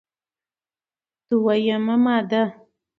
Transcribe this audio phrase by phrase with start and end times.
[1.29, 2.43] دوه یمه ماده: